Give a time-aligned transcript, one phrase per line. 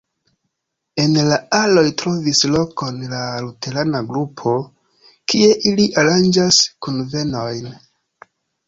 [1.03, 4.57] En la aloj trovis lokon la luterana grupo,
[5.29, 7.75] kie ili aranĝas kunvenojn.